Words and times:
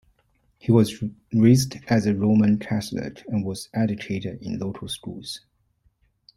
He 0.57 0.71
was 0.71 1.03
raised 1.31 1.75
as 1.87 2.07
a 2.07 2.15
Roman 2.15 2.57
Catholic 2.57 3.23
and 3.27 3.45
was 3.45 3.69
educated 3.71 4.41
in 4.41 4.57
local 4.57 4.87
schools. 4.89 5.41